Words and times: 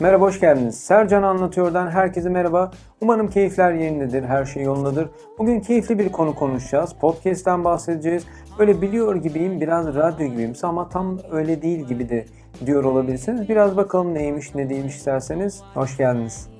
Merhaba, 0.00 0.24
hoş 0.24 0.40
geldiniz. 0.40 0.80
Sercan 0.80 1.22
Anlatıyor'dan 1.22 1.90
herkese 1.90 2.28
merhaba. 2.28 2.70
Umarım 3.00 3.30
keyifler 3.30 3.72
yerindedir, 3.72 4.22
her 4.22 4.44
şey 4.44 4.62
yolundadır. 4.62 5.08
Bugün 5.38 5.60
keyifli 5.60 5.98
bir 5.98 6.12
konu 6.12 6.34
konuşacağız. 6.34 6.92
Podcast'ten 7.00 7.64
bahsedeceğiz. 7.64 8.24
Böyle 8.58 8.82
biliyor 8.82 9.16
gibiyim, 9.16 9.60
biraz 9.60 9.94
radyo 9.94 10.26
gibiyim 10.26 10.52
ama 10.62 10.88
tam 10.88 11.18
öyle 11.30 11.62
değil 11.62 11.80
gibi 11.80 12.08
de 12.08 12.26
diyor 12.66 12.84
olabilirsiniz. 12.84 13.48
Biraz 13.48 13.76
bakalım 13.76 14.14
neymiş, 14.14 14.54
ne 14.54 14.70
değilmiş 14.70 14.96
isterseniz. 14.96 15.62
Hoş 15.74 15.96
geldiniz. 15.96 16.57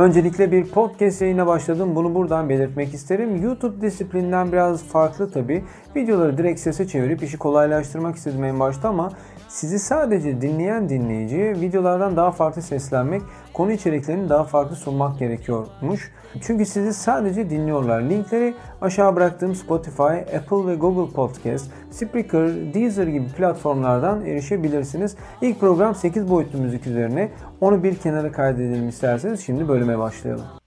Öncelikle 0.00 0.52
bir 0.52 0.66
podcast 0.66 1.22
yayına 1.22 1.46
başladım. 1.46 1.94
Bunu 1.94 2.14
buradan 2.14 2.48
belirtmek 2.48 2.94
isterim. 2.94 3.42
YouTube 3.42 3.80
disiplinden 3.80 4.52
biraz 4.52 4.84
farklı 4.84 5.30
tabi. 5.30 5.64
Videoları 5.96 6.38
direkt 6.38 6.60
sese 6.60 6.88
çevirip 6.88 7.22
işi 7.22 7.38
kolaylaştırmak 7.38 8.16
istedim 8.16 8.44
en 8.44 8.60
başta 8.60 8.88
ama 8.88 9.12
sizi 9.50 9.78
sadece 9.78 10.40
dinleyen 10.40 10.88
dinleyiciye 10.88 11.60
videolardan 11.60 12.16
daha 12.16 12.30
farklı 12.30 12.62
seslenmek, 12.62 13.22
konu 13.52 13.72
içeriklerini 13.72 14.28
daha 14.28 14.44
farklı 14.44 14.76
sunmak 14.76 15.18
gerekiyormuş. 15.18 16.12
Çünkü 16.40 16.66
sizi 16.66 16.94
sadece 16.94 17.50
dinliyorlar. 17.50 18.02
Linkleri 18.02 18.54
aşağı 18.80 19.16
bıraktığım 19.16 19.54
Spotify, 19.54 20.02
Apple 20.02 20.66
ve 20.66 20.74
Google 20.74 21.14
Podcast, 21.14 21.70
Spreaker, 21.90 22.74
Deezer 22.74 23.06
gibi 23.06 23.28
platformlardan 23.28 24.26
erişebilirsiniz. 24.26 25.16
İlk 25.42 25.60
program 25.60 25.94
8 25.94 26.30
boyutlu 26.30 26.58
müzik 26.58 26.86
üzerine. 26.86 27.28
Onu 27.60 27.82
bir 27.82 27.96
kenara 27.96 28.32
kaydedelim 28.32 28.88
isterseniz. 28.88 29.40
Şimdi 29.40 29.68
bölüme 29.68 29.98
başlayalım. 29.98 30.59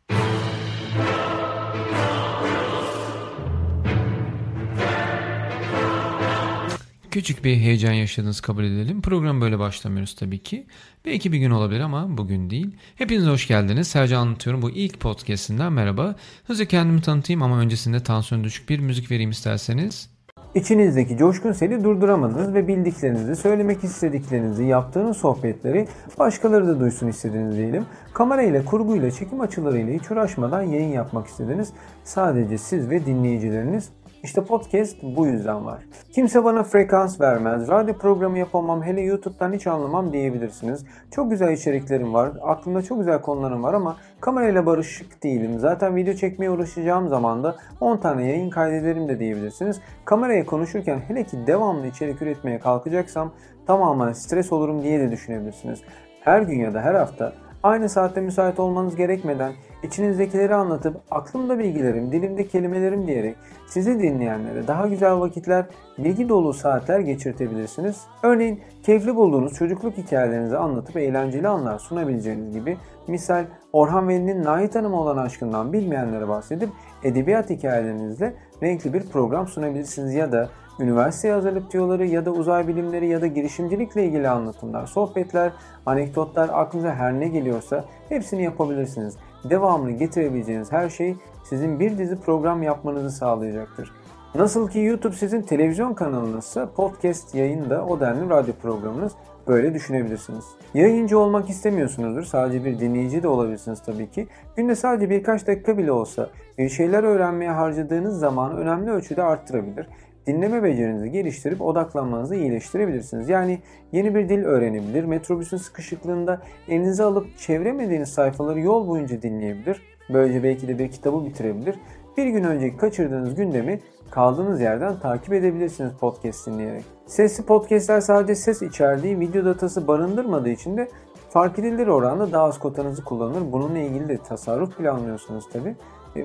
Küçük 7.13 7.44
bir 7.44 7.55
heyecan 7.55 7.93
yaşadınız 7.93 8.41
kabul 8.41 8.63
edelim. 8.63 9.01
Program 9.01 9.41
böyle 9.41 9.60
başlamıyoruz 9.60 10.15
tabii 10.15 10.40
ki. 10.40 10.65
Belki 11.05 11.32
bir 11.32 11.38
gün 11.38 11.51
olabilir 11.51 11.79
ama 11.79 12.18
bugün 12.18 12.49
değil. 12.49 12.76
Hepiniz 12.96 13.26
hoş 13.26 13.48
geldiniz. 13.48 13.88
Sercan 13.88 14.21
Anlatıyorum 14.21 14.62
bu 14.62 14.70
ilk 14.70 14.99
podcastimden 14.99 15.73
merhaba. 15.73 16.15
Hızlı 16.48 16.65
kendimi 16.65 17.01
tanıtayım 17.01 17.41
ama 17.41 17.60
öncesinde 17.60 18.04
tansiyon 18.04 18.43
düşük 18.43 18.70
bir 18.70 18.79
müzik 18.79 19.12
vereyim 19.12 19.29
isterseniz. 19.29 20.10
İçinizdeki 20.55 21.18
coşkun 21.18 21.51
seli 21.51 21.84
durduramadınız 21.84 22.54
ve 22.54 22.68
bildiklerinizi, 22.68 23.35
söylemek 23.35 23.84
istediklerinizi, 23.84 24.63
yaptığınız 24.63 25.18
sohbetleri 25.18 25.88
başkaları 26.20 26.68
da 26.68 26.79
duysun 26.79 27.07
istediniz 27.07 27.57
diyelim. 27.57 27.85
Kamera 28.13 28.41
ile, 28.41 28.66
kurgu 28.66 28.95
ile, 28.95 29.12
çekim 29.12 29.41
açılarıyla 29.41 29.93
hiç 29.93 30.12
uğraşmadan 30.12 30.62
yayın 30.62 30.91
yapmak 30.91 31.27
istediniz. 31.27 31.70
Sadece 32.04 32.57
siz 32.57 32.90
ve 32.90 33.05
dinleyicileriniz 33.05 33.90
işte 34.24 34.43
podcast 34.43 34.98
bu 35.04 35.27
yüzden 35.27 35.66
var. 35.66 35.84
Kimse 36.12 36.43
bana 36.43 36.63
frekans 36.63 37.21
vermez, 37.21 37.68
radyo 37.68 37.98
programı 37.98 38.38
yapamam, 38.38 38.84
hele 38.84 39.02
YouTube'dan 39.02 39.54
hiç 39.54 39.68
anlamam 39.68 40.13
diyebilirsiniz. 40.13 40.85
Çok 41.12 41.32
güzel 41.32 41.52
içeriklerim 41.52 42.13
var, 42.13 42.32
aklımda 42.41 42.82
çok 42.82 42.98
güzel 42.99 43.21
konularım 43.21 43.63
var 43.63 43.74
ama 43.74 43.98
kamerayla 44.21 44.66
barışık 44.66 45.24
değilim. 45.24 45.60
Zaten 45.60 45.96
video 45.96 46.13
çekmeye 46.13 46.51
uğraşacağım 46.51 47.07
zaman 47.07 47.44
da 47.44 47.55
10 47.82 47.98
tane 47.98 48.29
yayın 48.29 48.49
kaydederim 48.49 49.07
de 49.07 49.20
diyebilirsiniz. 49.20 49.82
Kameraya 50.05 50.46
konuşurken 50.46 50.99
hele 51.07 51.24
ki 51.24 51.38
devamlı 51.48 51.88
içerik 51.88 52.21
üretmeye 52.21 52.60
kalkacaksam 52.60 53.32
tamamen 53.68 54.12
stres 54.12 54.51
olurum 54.51 54.84
diye 54.84 54.99
de 54.99 55.12
düşünebilirsiniz. 55.12 55.82
Her 56.21 56.41
gün 56.41 56.60
ya 56.60 56.74
da 56.74 56.82
her 56.82 56.96
hafta 56.96 57.34
aynı 57.64 57.90
saatte 57.90 58.22
müsait 58.22 58.60
olmanız 58.60 58.96
gerekmeden 58.96 59.54
içinizdekileri 59.84 60.56
anlatıp 60.56 61.02
aklımda 61.12 61.60
bilgilerim, 61.60 62.12
dilimde 62.12 62.48
kelimelerim 62.48 63.08
diyerek 63.08 63.36
sizi 63.68 64.00
dinleyenlere 64.00 64.68
daha 64.68 64.88
güzel 64.88 65.19
vakitler, 65.19 65.66
bilgi 65.97 66.30
dolu 66.30 66.53
saatler 66.53 67.00
geçirtebilirsiniz. 67.00 68.02
Örneğin 68.24 68.62
keyifli 68.84 69.16
bulduğunuz 69.16 69.53
çocukluk 69.53 69.97
hikayelerinizi 69.97 70.58
anlatıp 70.58 70.97
eğlenceli 70.97 71.47
anlar 71.47 71.79
sunabileceğiniz 71.79 72.53
gibi 72.53 72.78
misal 73.07 73.46
Orhan 73.73 74.07
Veli'nin 74.07 74.44
Nahit 74.44 74.75
Hanım 74.75 74.94
olan 74.94 75.18
aşkından 75.18 75.73
bilmeyenlere 75.73 76.28
bahsedip 76.28 76.69
edebiyat 77.03 77.50
hikayelerinizle 77.50 78.34
renkli 78.63 78.94
bir 78.94 79.02
program 79.09 79.47
sunabilirsiniz 79.47 80.13
ya 80.13 80.31
da 80.31 80.50
üniversite 80.79 81.31
hazırlık 81.31 81.73
diyorları 81.73 82.06
ya 82.06 82.25
da 82.25 82.31
uzay 82.31 82.67
bilimleri 82.67 83.07
ya 83.07 83.22
da 83.22 83.28
girişimcilikle 83.28 84.06
ilgili 84.06 84.29
anlatımlar, 84.29 84.88
sohbetler, 84.88 85.51
anekdotlar 85.85 86.50
aklınıza 86.53 86.95
her 86.95 87.19
ne 87.19 87.28
geliyorsa 87.28 87.85
hepsini 88.09 88.44
yapabilirsiniz. 88.44 89.17
Devamını 89.50 89.91
getirebileceğiniz 89.91 90.72
her 90.72 90.89
şey 90.89 91.16
sizin 91.44 91.79
bir 91.79 91.97
dizi 91.97 92.19
program 92.19 92.63
yapmanızı 92.63 93.11
sağlayacaktır. 93.11 93.91
Nasıl 94.35 94.69
ki 94.69 94.79
YouTube 94.79 95.16
sizin 95.16 95.41
televizyon 95.41 95.94
kanalınızsa 95.94 96.69
podcast 96.75 97.35
yayın 97.35 97.69
da 97.69 97.85
o 97.85 98.00
denli 98.00 98.29
radyo 98.29 98.53
programınız 98.53 99.13
böyle 99.47 99.73
düşünebilirsiniz. 99.73 100.45
Yayıncı 100.73 101.19
olmak 101.19 101.50
istemiyorsunuzdur. 101.50 102.23
Sadece 102.23 102.66
bir 102.66 102.79
dinleyici 102.79 103.23
de 103.23 103.28
olabilirsiniz 103.28 103.81
tabii 103.85 104.11
ki. 104.11 104.28
Günde 104.55 104.75
sadece 104.75 105.09
birkaç 105.09 105.47
dakika 105.47 105.78
bile 105.78 105.91
olsa 105.91 106.29
bir 106.57 106.69
şeyler 106.69 107.03
öğrenmeye 107.03 107.51
harcadığınız 107.51 108.19
zamanı 108.19 108.57
önemli 108.57 108.91
ölçüde 108.91 109.23
arttırabilir 109.23 109.88
dinleme 110.28 110.63
becerinizi 110.63 111.11
geliştirip 111.11 111.61
odaklanmanızı 111.61 112.35
iyileştirebilirsiniz. 112.35 113.29
Yani 113.29 113.59
yeni 113.91 114.16
bir 114.16 114.29
dil 114.29 114.44
öğrenebilir, 114.44 115.03
metrobüsün 115.03 115.57
sıkışıklığında 115.57 116.41
elinize 116.67 117.03
alıp 117.03 117.38
çevremediğiniz 117.38 118.09
sayfaları 118.09 118.59
yol 118.59 118.88
boyunca 118.88 119.22
dinleyebilir. 119.22 119.81
Böylece 120.09 120.44
belki 120.44 120.67
de 120.67 120.79
bir 120.79 120.91
kitabı 120.91 121.25
bitirebilir. 121.25 121.75
Bir 122.17 122.28
gün 122.28 122.44
önceki 122.44 122.78
kaçırdığınız 122.78 123.35
gündemi 123.35 123.79
kaldığınız 124.11 124.61
yerden 124.61 125.00
takip 125.00 125.34
edebilirsiniz 125.34 125.91
podcast 126.00 126.47
dinleyerek. 126.47 126.84
Sesli 127.05 127.44
podcastler 127.44 128.01
sadece 128.01 128.35
ses 128.35 128.61
içerdiği 128.61 129.19
video 129.19 129.45
datası 129.45 129.88
barındırmadığı 129.88 130.50
için 130.50 130.78
de 130.78 130.88
fark 131.29 131.59
edilir 131.59 131.88
oranda 131.88 132.31
daha 132.31 132.44
az 132.44 132.59
kotanızı 132.59 133.03
kullanır. 133.03 133.51
Bununla 133.51 133.78
ilgili 133.78 134.09
de 134.09 134.17
tasarruf 134.17 134.78
planlıyorsunuz 134.78 135.50
tabi. 135.50 135.75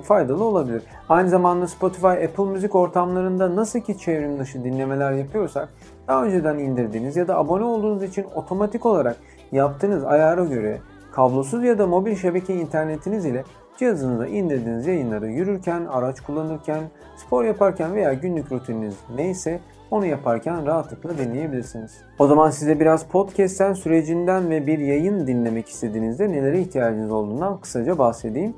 Faydalı 0.03 0.43
olabilir. 0.43 0.81
Aynı 1.09 1.29
zamanda 1.29 1.67
Spotify, 1.67 2.07
Apple 2.07 2.43
Müzik 2.43 2.75
ortamlarında 2.75 3.55
nasıl 3.55 3.79
ki 3.79 3.97
çevrim 3.97 4.39
dışı 4.39 4.63
dinlemeler 4.63 5.11
yapıyorsak 5.11 5.69
daha 6.07 6.23
önceden 6.23 6.57
indirdiğiniz 6.57 7.17
ya 7.17 7.27
da 7.27 7.37
abone 7.37 7.63
olduğunuz 7.63 8.03
için 8.03 8.25
otomatik 8.35 8.85
olarak 8.85 9.15
yaptığınız 9.51 10.03
ayara 10.03 10.45
göre 10.45 10.81
kablosuz 11.11 11.63
ya 11.63 11.77
da 11.77 11.87
mobil 11.87 12.15
şebeke 12.15 12.55
internetiniz 12.55 13.25
ile 13.25 13.43
cihazınıza 13.77 14.27
indirdiğiniz 14.27 14.87
yayınları 14.87 15.27
yürürken, 15.27 15.85
araç 15.85 16.21
kullanırken, 16.21 16.83
spor 17.17 17.43
yaparken 17.43 17.95
veya 17.95 18.13
günlük 18.13 18.51
rutininiz 18.51 18.95
neyse 19.15 19.59
onu 19.91 20.05
yaparken 20.05 20.65
rahatlıkla 20.65 21.17
dinleyebilirsiniz. 21.17 21.97
O 22.19 22.27
zaman 22.27 22.49
size 22.49 22.79
biraz 22.79 23.05
podcast'ten 23.05 23.73
sürecinden 23.73 24.49
ve 24.49 24.67
bir 24.67 24.79
yayın 24.79 25.27
dinlemek 25.27 25.69
istediğinizde 25.69 26.31
nelere 26.31 26.59
ihtiyacınız 26.59 27.11
olduğundan 27.11 27.57
kısaca 27.57 27.97
bahsedeyim. 27.97 28.53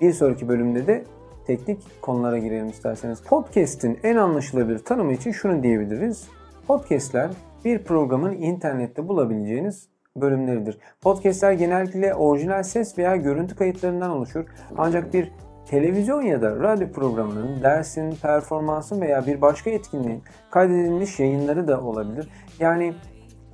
Bir 0.00 0.12
sonraki 0.12 0.48
bölümde 0.48 0.86
de 0.86 1.04
teknik 1.46 2.02
konulara 2.02 2.38
girelim 2.38 2.68
isterseniz. 2.68 3.22
Podcast'in 3.22 3.98
en 4.02 4.16
anlaşılabilir 4.16 4.78
tanımı 4.78 5.12
için 5.12 5.32
şunu 5.32 5.62
diyebiliriz. 5.62 6.28
Podcast'ler 6.66 7.30
bir 7.64 7.78
programın 7.84 8.32
internette 8.32 9.08
bulabileceğiniz 9.08 9.88
bölümleridir. 10.16 10.78
Podcast'ler 11.00 11.52
genellikle 11.52 12.14
orijinal 12.14 12.62
ses 12.62 12.98
veya 12.98 13.16
görüntü 13.16 13.56
kayıtlarından 13.56 14.10
oluşur. 14.10 14.44
Ancak 14.76 15.14
bir 15.14 15.32
televizyon 15.66 16.22
ya 16.22 16.42
da 16.42 16.56
radyo 16.56 16.88
programının, 16.92 17.62
dersin, 17.62 18.14
performansın 18.22 19.00
veya 19.00 19.26
bir 19.26 19.40
başka 19.40 19.70
etkinliğin 19.70 20.22
kaydedilmiş 20.50 21.20
yayınları 21.20 21.68
da 21.68 21.80
olabilir. 21.80 22.28
Yani 22.58 22.94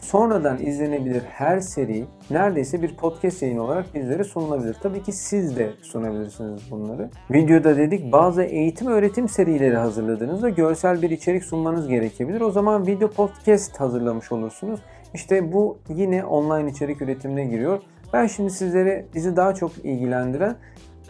sonradan 0.01 0.59
izlenebilir 0.67 1.23
her 1.23 1.61
seri 1.61 2.05
neredeyse 2.31 2.83
bir 2.83 2.97
podcast 2.97 3.43
yayın 3.43 3.59
olarak 3.59 3.95
bizlere 3.95 4.25
sunulabilir. 4.25 4.77
Tabii 4.83 5.03
ki 5.03 5.13
siz 5.13 5.57
de 5.57 5.71
sunabilirsiniz 5.83 6.71
bunları. 6.71 7.11
Videoda 7.31 7.77
dedik 7.77 8.13
bazı 8.13 8.43
eğitim 8.43 8.87
öğretim 8.87 9.29
serileri 9.29 9.77
hazırladığınızda 9.77 10.49
görsel 10.49 11.03
bir 11.03 11.11
içerik 11.11 11.45
sunmanız 11.45 11.89
gerekebilir. 11.89 12.41
O 12.41 12.51
zaman 12.51 12.87
video 12.87 13.11
podcast 13.11 13.81
hazırlamış 13.81 14.33
olursunuz. 14.33 14.81
İşte 15.15 15.53
bu 15.53 15.79
yine 15.89 16.25
online 16.25 16.71
içerik 16.71 17.03
üretimine 17.03 17.45
giriyor. 17.45 17.83
Ben 18.13 18.27
şimdi 18.27 18.51
sizlere 18.51 19.07
bizi 19.15 19.37
daha 19.37 19.55
çok 19.55 19.73
ilgilendiren 19.85 20.57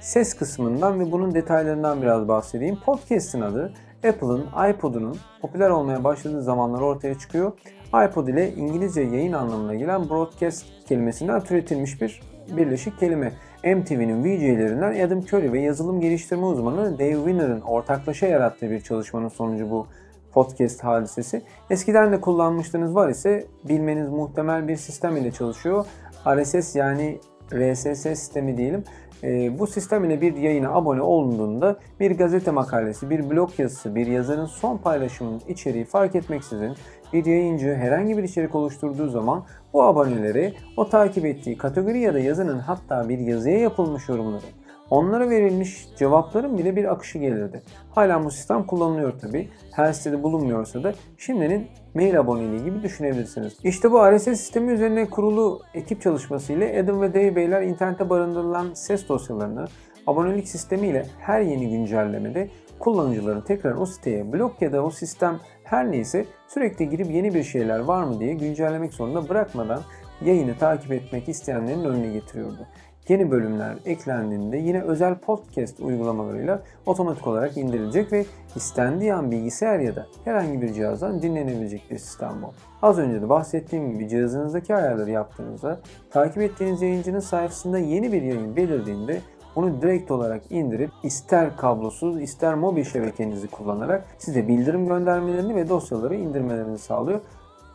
ses 0.01 0.35
kısmından 0.35 1.01
ve 1.01 1.13
bunun 1.13 1.35
detaylarından 1.35 2.03
biraz 2.03 2.29
bahsedeyim. 2.29 2.77
Podcast'in 2.85 3.41
adı 3.41 3.73
Apple'ın 4.09 4.47
iPod'unun 4.71 5.17
popüler 5.43 5.71
olmaya 5.71 6.05
başladığı 6.05 6.43
zamanlar 6.43 6.81
ortaya 6.81 7.19
çıkıyor 7.19 7.53
iPod 7.95 8.29
ile 8.29 8.55
İngilizce 8.55 9.01
yayın 9.01 9.33
anlamına 9.33 9.75
gelen 9.75 10.09
broadcast 10.09 10.65
kelimesinden 10.89 11.41
türetilmiş 11.41 12.01
bir 12.01 12.21
birleşik 12.57 12.99
kelime. 12.99 13.33
MTV'nin 13.65 14.25
VJ'lerinden 14.25 15.07
Adam 15.07 15.19
Curry 15.19 15.53
ve 15.53 15.61
yazılım 15.61 16.01
geliştirme 16.01 16.45
uzmanı 16.45 16.99
Dave 16.99 17.15
Winner'ın 17.15 17.61
ortaklaşa 17.61 18.27
yarattığı 18.27 18.71
bir 18.71 18.81
çalışmanın 18.81 19.29
sonucu 19.29 19.71
bu 19.71 19.87
podcast 20.33 20.85
hadisesi. 20.85 21.43
Eskiden 21.71 22.13
de 22.13 22.21
kullanmıştınız 22.21 22.95
var 22.95 23.09
ise 23.09 23.47
bilmeniz 23.65 24.09
muhtemel 24.09 24.69
bir 24.69 24.77
sistem 24.77 25.17
ile 25.17 25.33
çalışıyor. 25.33 25.87
RSS 26.27 26.77
yani 26.77 27.21
RSS 27.53 28.03
sistemi 28.03 28.57
diyelim. 28.57 28.85
E, 29.23 29.59
bu 29.59 29.67
sistem 29.67 30.05
ile 30.05 30.21
bir 30.21 30.37
yayına 30.37 30.71
abone 30.71 31.03
olunduğunda 31.03 31.77
bir 32.01 32.11
gazete 32.11 32.51
makalesi, 32.51 33.11
bir 33.11 33.31
blog 33.31 33.51
yazısı, 33.59 33.95
bir 33.95 34.07
yazarın 34.07 34.47
son 34.47 34.79
paylaşımının 34.79 35.41
içeriği 35.49 35.85
fark 35.85 36.15
etmeksizin 36.15 36.75
bir 37.13 37.25
yayıncı 37.25 37.75
herhangi 37.75 38.17
bir 38.17 38.23
içerik 38.23 38.55
oluşturduğu 38.55 39.09
zaman 39.09 39.45
bu 39.73 39.83
aboneleri 39.83 40.55
o 40.77 40.89
takip 40.89 41.25
ettiği 41.25 41.59
kategori 41.59 41.99
ya 41.99 42.15
da 42.15 42.19
yazının 42.19 42.59
hatta 42.59 43.09
bir 43.09 43.19
yazıya 43.19 43.59
yapılmış 43.59 44.09
yorumları 44.09 44.60
Onlara 44.91 45.31
verilmiş 45.31 45.87
cevapların 45.97 46.59
bile 46.59 46.77
bir 46.77 46.93
akışı 46.93 47.19
gelirdi. 47.19 47.63
Hala 47.91 48.25
bu 48.25 48.31
sistem 48.31 48.67
kullanılıyor 48.67 49.19
tabi. 49.19 49.49
Her 49.73 49.93
sitede 49.93 50.23
bulunmuyorsa 50.23 50.83
da 50.83 50.95
şimdinin 51.19 51.67
mail 51.95 52.21
aboneliği 52.21 52.65
gibi 52.65 52.83
düşünebilirsiniz. 52.83 53.57
İşte 53.65 53.93
bu 53.93 54.13
RSS 54.13 54.25
sistemi 54.25 54.73
üzerine 54.73 55.11
kurulu 55.11 55.61
ekip 55.75 56.03
çalışması 56.03 56.53
ile 56.53 56.83
Adam 56.83 57.01
ve 57.01 57.15
Dave 57.15 57.37
Beyler 57.37 57.63
internette 57.63 58.11
barındırılan 58.11 58.75
ses 58.75 59.09
dosyalarını 59.09 59.67
abonelik 60.07 60.49
sistemiyle 60.49 61.07
her 61.19 61.41
yeni 61.41 61.71
güncellemede 61.71 62.49
kullanıcıların 62.79 63.41
tekrar 63.41 63.75
o 63.75 63.87
siteye 63.87 64.33
blok 64.33 64.63
ya 64.63 64.73
da 64.73 64.85
o 64.85 64.91
sistem 64.91 65.41
her 65.65 65.91
neyse 65.91 66.27
sürekli 66.49 66.89
girip 66.89 67.11
yeni 67.11 67.35
bir 67.35 67.43
şeyler 67.43 67.79
var 67.79 68.03
mı 68.05 68.21
diye 68.21 68.35
güncellemek 68.35 68.95
zorunda 68.95 69.29
bırakmadan 69.29 69.81
yayını 70.25 70.59
takip 70.59 70.93
etmek 70.93 71.29
isteyenlerin 71.29 71.85
önüne 71.85 72.13
getiriyordu 72.13 72.67
yeni 73.09 73.31
bölümler 73.31 73.75
eklendiğinde 73.85 74.57
yine 74.57 74.83
özel 74.83 75.15
podcast 75.15 75.81
uygulamalarıyla 75.81 76.63
otomatik 76.87 77.27
olarak 77.27 77.57
indirilecek 77.57 78.13
ve 78.13 78.25
istendiği 78.57 79.15
an 79.15 79.31
bilgisayar 79.31 79.79
ya 79.79 79.97
da 79.97 80.07
herhangi 80.25 80.63
bir 80.63 80.73
cihazdan 80.73 81.23
dinlenebilecek 81.23 81.83
bir 81.91 81.99
sistem 81.99 82.43
bu. 82.43 82.53
Az 82.83 82.99
önce 82.99 83.23
de 83.23 83.29
bahsettiğim 83.29 83.93
gibi 83.93 84.09
cihazınızdaki 84.09 84.75
ayarları 84.75 85.11
yaptığınızda 85.11 85.81
takip 86.11 86.43
ettiğiniz 86.43 86.83
yayıncının 86.83 87.21
sayfasında 87.21 87.79
yeni 87.79 88.13
bir 88.13 88.23
yayın 88.23 88.57
belirdiğinde 88.57 89.21
onu 89.57 89.83
direkt 89.83 90.11
olarak 90.11 90.43
indirip 90.51 90.91
ister 91.03 91.57
kablosuz 91.57 92.23
ister 92.23 92.55
mobil 92.55 92.85
şebekenizi 92.85 93.49
kullanarak 93.49 94.05
size 94.19 94.49
bildirim 94.49 94.87
göndermelerini 94.87 95.57
ve 95.57 95.69
dosyaları 95.69 96.15
indirmelerini 96.15 96.79
sağlıyor. 96.79 97.21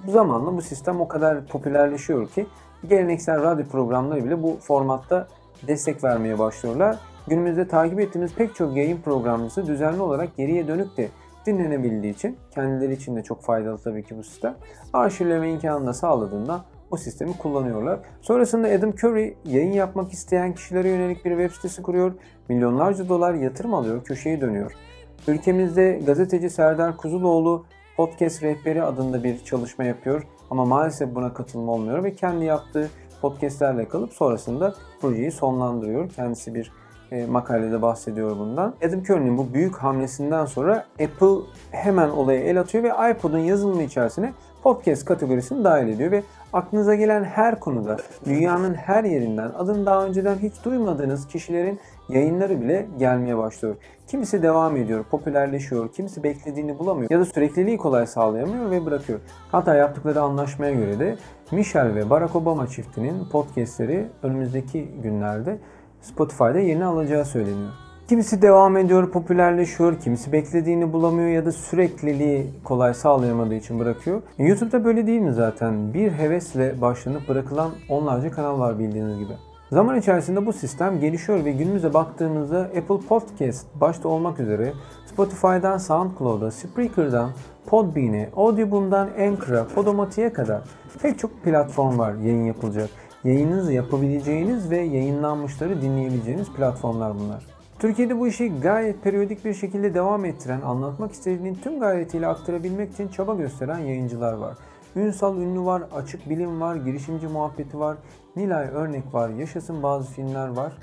Bu 0.08 0.12
zamanla 0.12 0.58
bu 0.58 0.62
sistem 0.62 1.02
o 1.02 1.08
kadar 1.08 1.46
popülerleşiyor 1.46 2.30
ki 2.30 2.46
geleneksel 2.90 3.44
radyo 3.44 3.66
programları 3.66 4.26
bile 4.26 4.44
bu 4.44 4.58
formatta 4.62 5.28
destek 5.68 6.04
vermeye 6.04 6.40
başlıyorlar. 6.40 7.00
Günümüzde 7.28 7.68
takip 7.68 8.00
ettiğimiz 8.00 8.34
pek 8.36 8.56
çok 8.56 8.78
yayın 8.78 9.02
programcısı 9.02 9.68
düzenli 9.68 10.02
olarak 10.02 10.38
geriye 10.38 10.68
dönük 10.68 10.98
de 10.98 11.10
dinlenebildiği 11.46 12.14
için 12.14 12.38
kendileri 12.52 12.94
için 12.94 13.16
de 13.16 13.24
çok 13.24 13.42
faydalı 13.42 13.78
tabii 13.78 14.04
ki 14.04 14.18
bu 14.18 14.24
sistem. 14.24 14.56
Arşivleme 14.94 15.52
imkanını 15.52 15.88
da 15.88 15.94
sağladığında 15.94 16.66
o 16.92 16.98
sistemi 16.98 17.38
kullanıyorlar. 17.38 18.00
Sonrasında 18.22 18.68
Adam 18.68 18.90
Curry 18.90 19.36
yayın 19.46 19.72
yapmak 19.72 20.14
isteyen 20.14 20.54
kişilere 20.54 20.90
yönelik 20.90 21.26
bir 21.26 21.30
web 21.30 21.52
sitesi 21.52 21.82
kuruyor. 21.82 22.14
Milyonlarca 22.50 23.10
dolar 23.10 23.34
yatırım 23.34 23.74
alıyor, 23.74 24.04
köşeyi 24.04 24.42
dönüyor. 24.42 24.72
Ülkemizde 25.28 26.02
gazeteci 26.06 26.50
Serdar 26.50 26.98
Kuzuloğlu 26.98 27.66
podcast 27.98 28.44
rehberi 28.44 28.84
adında 28.84 29.24
bir 29.24 29.44
çalışma 29.44 29.84
yapıyor. 29.84 30.24
Ama 30.52 30.66
maalesef 30.66 31.16
buna 31.16 31.34
katılma 31.34 31.72
olmuyor 31.72 32.04
ve 32.04 32.16
kendi 32.16 32.46
yaptığı 32.46 32.90
podcastlerle 33.22 33.88
kalıp 33.88 34.14
sonrasında 34.14 34.74
projeyi 35.02 35.32
sonlandırıyor. 35.32 36.10
Kendisi 36.10 36.56
bir 36.56 36.72
e, 37.12 37.26
makalede 37.26 37.82
bahsediyor 37.82 38.38
bundan. 38.38 38.76
Adam 38.88 39.00
Curry'nin 39.00 39.38
bu 39.38 39.54
büyük 39.54 39.76
hamlesinden 39.76 40.46
sonra 40.46 40.86
Apple 41.04 41.46
hemen 41.72 42.10
olaya 42.10 42.40
el 42.40 42.60
atıyor 42.60 42.84
ve 42.84 43.12
iPod'un 43.12 43.38
yazılımı 43.38 43.84
içerisine 43.84 44.34
podcast 44.66 45.06
kategorisini 45.06 45.64
dahil 45.64 45.88
ediyor 45.88 46.12
ve 46.12 46.24
aklınıza 46.54 46.96
gelen 46.96 47.24
her 47.24 47.60
konuda 47.60 47.98
dünyanın 48.26 48.74
her 48.74 49.04
yerinden 49.04 49.52
adını 49.58 49.86
daha 49.86 50.06
önceden 50.06 50.36
hiç 50.36 50.54
duymadığınız 50.66 51.28
kişilerin 51.28 51.80
yayınları 52.10 52.62
bile 52.62 52.88
gelmeye 53.00 53.38
başlıyor. 53.38 53.76
Kimisi 54.08 54.44
devam 54.44 54.78
ediyor, 54.78 55.04
popülerleşiyor, 55.12 55.92
kimisi 55.92 56.24
beklediğini 56.24 56.80
bulamıyor 56.80 57.12
ya 57.12 57.20
da 57.20 57.26
sürekliliği 57.26 57.78
kolay 57.78 58.08
sağlayamıyor 58.08 58.72
ve 58.72 58.86
bırakıyor. 58.86 59.20
Hatta 59.52 59.76
yaptıkları 59.76 60.22
anlaşmaya 60.22 60.74
göre 60.74 61.00
de 61.00 61.18
Michelle 61.52 61.96
ve 61.96 62.10
Barack 62.10 62.36
Obama 62.36 62.68
çiftinin 62.68 63.30
podcastleri 63.32 64.08
önümüzdeki 64.24 64.88
günlerde 65.04 65.58
Spotify'da 66.02 66.60
yerini 66.60 66.86
alacağı 66.86 67.26
söyleniyor. 67.26 67.85
Kimisi 68.08 68.42
devam 68.42 68.78
ediyor, 68.78 69.12
popülerleşiyor, 69.12 70.00
kimisi 70.00 70.32
beklediğini 70.32 70.94
bulamıyor 70.94 71.30
ya 71.30 71.46
da 71.46 71.52
sürekliliği 71.52 72.48
kolay 72.64 72.94
sağlayamadığı 72.94 73.56
için 73.56 73.80
bırakıyor. 73.80 74.22
YouTube'da 74.38 74.86
böyle 74.86 75.08
değil 75.08 75.22
mi 75.22 75.34
zaten? 75.34 75.94
Bir 75.94 76.12
hevesle 76.12 76.82
başlanıp 76.82 77.30
bırakılan 77.30 77.72
onlarca 77.90 78.32
kanal 78.32 78.60
var 78.60 78.80
bildiğiniz 78.80 79.20
gibi. 79.20 79.34
Zaman 79.72 80.00
içerisinde 80.00 80.46
bu 80.46 80.54
sistem 80.54 81.00
gelişiyor 81.00 81.46
ve 81.46 81.52
günümüze 81.52 81.94
baktığımızda 81.94 82.60
Apple 82.60 83.08
Podcast 83.10 83.66
başta 83.76 84.10
olmak 84.10 84.40
üzere 84.40 84.74
Spotify'dan 85.06 85.78
SoundCloud'a, 85.78 86.52
Spreaker'dan 86.52 87.32
Podbean'e, 87.66 88.30
Audible'dan 88.36 89.10
Anchor'a, 89.20 89.68
Podomatic'e 89.68 90.34
kadar 90.34 90.62
pek 91.02 91.20
çok 91.20 91.44
platform 91.44 92.00
var 92.00 92.14
yayın 92.14 92.46
yapılacak. 92.46 92.90
Yayınınızı 93.24 93.74
yapabileceğiniz 93.74 94.70
ve 94.70 94.78
yayınlanmışları 94.78 95.82
dinleyebileceğiniz 95.82 96.54
platformlar 96.54 97.14
bunlar. 97.20 97.55
Türkiye'de 97.80 98.20
bu 98.20 98.28
işi 98.28 98.60
gayet 98.60 99.04
periyodik 99.04 99.46
bir 99.46 99.54
şekilde 99.54 99.94
devam 99.94 100.26
ettiren, 100.26 100.62
anlatmak 100.62 101.12
istediğinin 101.12 101.56
tüm 101.56 101.80
gayretiyle 101.80 102.28
aktarabilmek 102.28 102.94
için 102.94 103.08
çaba 103.08 103.36
gösteren 103.36 103.78
yayıncılar 103.78 104.34
var. 104.34 104.58
Ünsal 104.96 105.38
ünlü 105.38 105.66
var, 105.66 105.84
açık 105.96 106.30
bilim 106.30 106.62
var, 106.62 106.76
girişimci 106.76 107.28
muhabbeti 107.28 107.80
var, 107.80 107.98
Nilay 108.36 108.68
örnek 108.68 109.14
var, 109.14 109.30
yaşasın 109.30 109.84
bazı 109.84 110.12
filmler 110.12 110.48
var, 110.48 110.74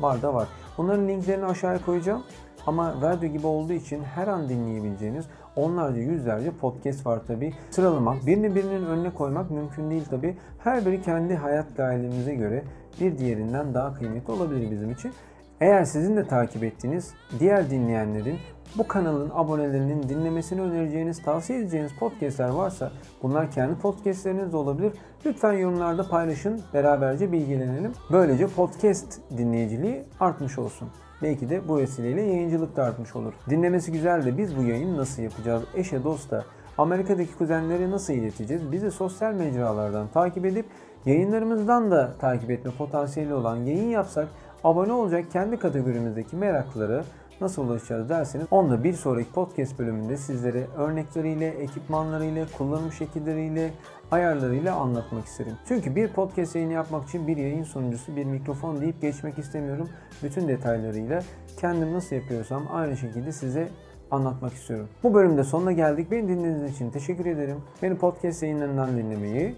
var 0.00 0.22
da 0.22 0.34
var. 0.34 0.48
Bunların 0.78 1.08
linklerini 1.08 1.44
aşağıya 1.44 1.84
koyacağım. 1.84 2.22
Ama 2.66 2.94
radyo 3.02 3.28
gibi 3.28 3.46
olduğu 3.46 3.72
için 3.72 4.02
her 4.02 4.26
an 4.26 4.48
dinleyebileceğiniz 4.48 5.26
onlarca 5.56 6.00
yüzlerce 6.00 6.50
podcast 6.50 7.06
var 7.06 7.20
tabi. 7.26 7.54
Sıralamak, 7.70 8.26
birini 8.26 8.54
birinin 8.54 8.86
önüne 8.86 9.10
koymak 9.14 9.50
mümkün 9.50 9.90
değil 9.90 10.04
tabi. 10.04 10.36
Her 10.58 10.86
biri 10.86 11.02
kendi 11.02 11.34
hayat 11.34 11.76
gayelerimize 11.76 12.34
göre 12.34 12.62
bir 13.00 13.18
diğerinden 13.18 13.74
daha 13.74 13.94
kıymetli 13.94 14.32
olabilir 14.32 14.70
bizim 14.70 14.90
için. 14.90 15.12
Eğer 15.60 15.84
sizin 15.84 16.16
de 16.16 16.24
takip 16.26 16.64
ettiğiniz 16.64 17.14
diğer 17.38 17.70
dinleyenlerin 17.70 18.38
bu 18.78 18.88
kanalın 18.88 19.30
abonelerinin 19.34 20.08
dinlemesini 20.08 20.60
önereceğiniz, 20.60 21.22
tavsiye 21.22 21.58
edeceğiniz 21.58 21.92
podcastler 22.00 22.48
varsa 22.48 22.90
bunlar 23.22 23.50
kendi 23.50 23.74
podcastleriniz 23.74 24.54
olabilir. 24.54 24.92
Lütfen 25.26 25.52
yorumlarda 25.52 26.08
paylaşın, 26.08 26.60
beraberce 26.74 27.32
bilgilenelim. 27.32 27.92
Böylece 28.12 28.46
podcast 28.46 29.18
dinleyiciliği 29.36 30.04
artmış 30.20 30.58
olsun. 30.58 30.88
Belki 31.22 31.50
de 31.50 31.68
bu 31.68 31.78
vesileyle 31.78 32.22
yayıncılık 32.22 32.76
da 32.76 32.84
artmış 32.84 33.16
olur. 33.16 33.32
Dinlemesi 33.50 33.92
güzel 33.92 34.24
de 34.24 34.38
biz 34.38 34.56
bu 34.56 34.62
yayını 34.62 34.96
nasıl 34.96 35.22
yapacağız? 35.22 35.62
Eşe 35.74 36.04
dosta, 36.04 36.44
Amerika'daki 36.78 37.36
kuzenlere 37.38 37.90
nasıl 37.90 38.12
ileteceğiz? 38.12 38.72
Bizi 38.72 38.90
sosyal 38.90 39.34
mecralardan 39.34 40.08
takip 40.08 40.44
edip 40.44 40.66
yayınlarımızdan 41.06 41.90
da 41.90 42.12
takip 42.20 42.50
etme 42.50 42.70
potansiyeli 42.78 43.34
olan 43.34 43.56
yayın 43.56 43.88
yapsak 43.88 44.28
abone 44.64 44.92
olacak 44.92 45.24
kendi 45.32 45.56
kategorimizdeki 45.56 46.36
meraklıları 46.36 47.04
nasıl 47.40 47.68
ulaşacağız 47.68 48.08
derseniz 48.08 48.46
onu 48.50 48.84
bir 48.84 48.92
sonraki 48.92 49.32
podcast 49.32 49.78
bölümünde 49.78 50.16
sizlere 50.16 50.66
örnekleriyle, 50.76 51.48
ekipmanlarıyla, 51.48 52.46
kullanım 52.58 52.92
şekilleriyle, 52.92 53.70
ayarlarıyla 54.10 54.74
anlatmak 54.74 55.26
isterim. 55.26 55.52
Çünkü 55.68 55.96
bir 55.96 56.08
podcast 56.08 56.54
yayını 56.56 56.72
yapmak 56.72 57.08
için 57.08 57.26
bir 57.26 57.36
yayın 57.36 57.64
sunucusu, 57.64 58.16
bir 58.16 58.24
mikrofon 58.24 58.80
deyip 58.80 59.02
geçmek 59.02 59.38
istemiyorum. 59.38 59.88
Bütün 60.22 60.48
detaylarıyla 60.48 61.22
kendim 61.60 61.94
nasıl 61.94 62.16
yapıyorsam 62.16 62.62
aynı 62.72 62.96
şekilde 62.96 63.32
size 63.32 63.68
anlatmak 64.10 64.52
istiyorum. 64.52 64.88
Bu 65.02 65.14
bölümde 65.14 65.44
sonuna 65.44 65.72
geldik. 65.72 66.10
Beni 66.10 66.28
dinlediğiniz 66.28 66.74
için 66.74 66.90
teşekkür 66.90 67.26
ederim. 67.26 67.56
Beni 67.82 67.96
podcast 67.96 68.42
yayınlarından 68.42 68.96
dinlemeyi, 68.96 69.54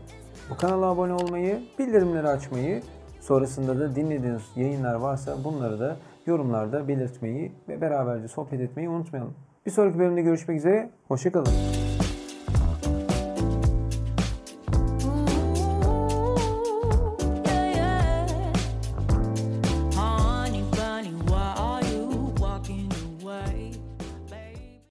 bu 0.50 0.56
kanala 0.56 0.86
abone 0.86 1.12
olmayı, 1.12 1.60
bildirimleri 1.78 2.28
açmayı, 2.28 2.82
sonrasında 3.22 3.80
da 3.80 3.96
dinlediğiniz 3.96 4.42
yayınlar 4.56 4.94
varsa 4.94 5.44
bunları 5.44 5.80
da 5.80 5.96
yorumlarda 6.26 6.88
belirtmeyi 6.88 7.52
ve 7.68 7.80
beraberce 7.80 8.28
sohbet 8.28 8.60
etmeyi 8.60 8.88
unutmayalım. 8.88 9.34
Bir 9.66 9.70
sonraki 9.70 9.98
bölümde 9.98 10.22
görüşmek 10.22 10.58
üzere. 10.58 10.90
Hoşçakalın. 11.08 11.52